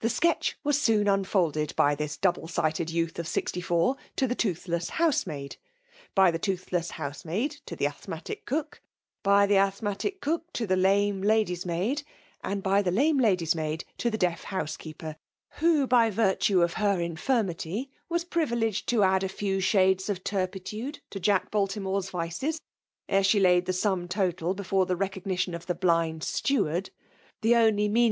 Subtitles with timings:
[0.00, 4.34] The sketch was soon unfolded by tUb double sighted youth of sixiy four to the
[4.34, 5.56] toothless housemaid^
[6.14, 8.82] by the toothless house* maid to the asthmatic cook,
[9.22, 12.02] by the aethmaiac eook to the lame lady's maid«
[12.44, 15.16] and by the laaie lady's maid to the deaf housdceeper;
[15.52, 21.00] who» by virtue of her infirmity, was privSsged to add a few shades of turpitude
[21.08, 22.60] to Jack Baltimore's vieos,
[23.08, 26.90] ate she laid the sum total befere the jscognitkm of the bUnd stewaxd,
[27.40, 28.04] the only miALE DOMlHAItOIC.